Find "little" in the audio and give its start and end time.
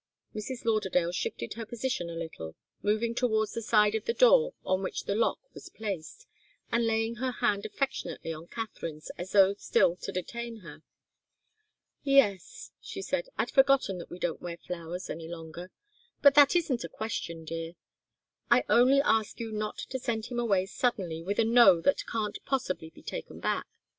2.15-2.55